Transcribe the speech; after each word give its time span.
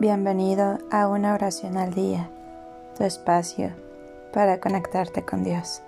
Bienvenido 0.00 0.78
a 0.90 1.08
una 1.08 1.34
oración 1.34 1.76
al 1.76 1.92
día, 1.92 2.30
tu 2.96 3.04
espacio 3.04 3.70
para 4.32 4.58
conectarte 4.58 5.26
con 5.26 5.44
Dios. 5.44 5.82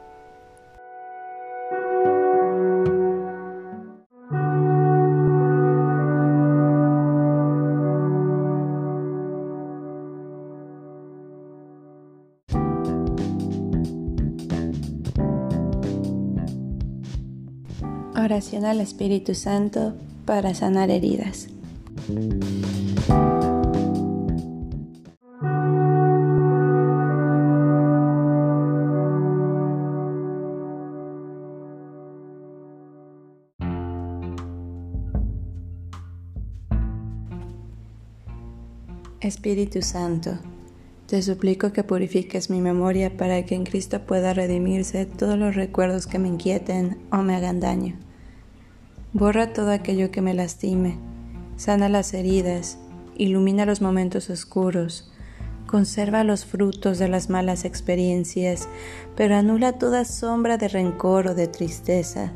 Oración 18.15 18.67
al 18.67 18.83
Espíritu 18.83 19.35
Santo 19.35 19.95
para 20.27 20.53
sanar 20.53 20.91
heridas. 20.91 21.49
Espíritu 39.23 39.83
Santo, 39.83 40.33
te 41.07 41.23
suplico 41.23 41.73
que 41.73 41.85
purifiques 41.85 42.51
mi 42.51 42.61
memoria 42.61 43.17
para 43.17 43.45
que 43.45 43.55
en 43.55 43.63
Cristo 43.63 44.01
pueda 44.01 44.35
redimirse 44.35 45.07
todos 45.07 45.39
los 45.39 45.55
recuerdos 45.55 46.09
que 46.09 46.19
me 46.19 46.27
inquieten 46.27 46.99
o 47.13 47.19
me 47.19 47.37
hagan 47.37 47.61
daño. 47.61 47.95
Borra 49.13 49.53
todo 49.53 49.71
aquello 49.71 50.11
que 50.11 50.23
me 50.23 50.35
lastime, 50.35 50.99
sana 51.57 51.89
las 51.89 52.15
heridas, 52.15 52.79
ilumina 53.17 53.65
los 53.65 53.81
momentos 53.81 54.29
oscuros, 54.29 55.13
conserva 55.69 56.25
los 56.25 56.45
frutos 56.45 56.99
de 56.99 57.07
las 57.07 57.31
malas 57.31 57.65
experiencias, 57.65 58.69
pero 59.15 59.37
anula 59.37 59.75
toda 59.75 60.05
sombra 60.05 60.59
de 60.59 60.67
rencor 60.67 61.29
o 61.29 61.35
de 61.37 61.47
tristeza 61.47 62.33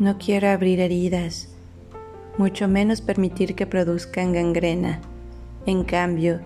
No 0.00 0.16
quiero 0.16 0.48
abrir 0.48 0.80
heridas, 0.80 1.48
mucho 2.38 2.68
menos 2.68 3.02
permitir 3.02 3.54
que 3.54 3.66
produzcan 3.66 4.32
gangrena. 4.32 5.02
En 5.66 5.84
cambio, 5.84 6.40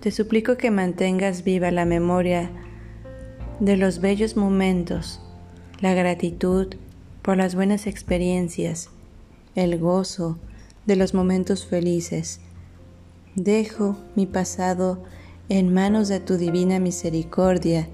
te 0.00 0.10
suplico 0.10 0.58
que 0.58 0.70
mantengas 0.70 1.42
viva 1.42 1.70
la 1.70 1.86
memoria 1.86 2.50
de 3.60 3.78
los 3.78 4.02
bellos 4.02 4.36
momentos, 4.36 5.22
la 5.80 5.94
gratitud 5.94 6.74
por 7.22 7.38
las 7.38 7.54
buenas 7.54 7.86
experiencias, 7.86 8.90
el 9.54 9.78
gozo 9.78 10.36
de 10.84 10.96
los 10.96 11.14
momentos 11.14 11.64
felices. 11.64 12.40
Dejo 13.34 13.96
mi 14.16 14.26
pasado 14.26 15.02
en 15.48 15.72
manos 15.72 16.08
de 16.08 16.20
tu 16.20 16.36
divina 16.36 16.78
misericordia 16.78 17.88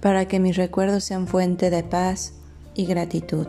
para 0.00 0.28
que 0.28 0.38
mis 0.38 0.54
recuerdos 0.54 1.02
sean 1.02 1.26
fuente 1.26 1.70
de 1.70 1.82
paz 1.82 2.34
y 2.76 2.86
gratitud. 2.86 3.48